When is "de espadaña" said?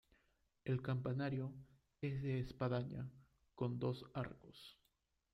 2.23-3.07